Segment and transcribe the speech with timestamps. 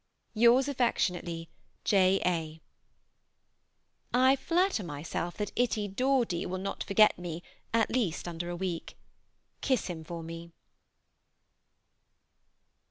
[0.33, 1.47] Yours affectionately,
[1.83, 2.19] J.
[2.25, 2.59] A.
[4.11, 8.97] I flatter myself that itty Dordy will not forget me at least under a week.
[9.61, 10.49] Kiss him for me.